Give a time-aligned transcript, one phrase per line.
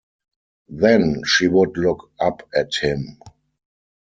[0.69, 3.19] Then she would look up at him.